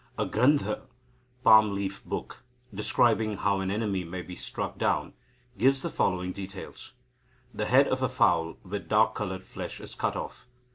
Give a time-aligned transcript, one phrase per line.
[0.17, 0.81] A grandha
[1.43, 2.41] (palm leaf book),
[2.73, 5.13] describing how an enemy may be struck down,
[5.59, 6.93] gives the following details.
[7.53, 10.47] The head of a fowl with dark coloured flesh is cut off.